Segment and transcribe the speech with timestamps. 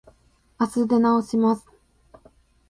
[0.57, 1.67] あす出直します。